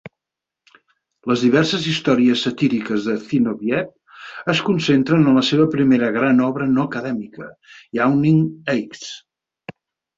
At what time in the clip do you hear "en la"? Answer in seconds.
5.31-5.47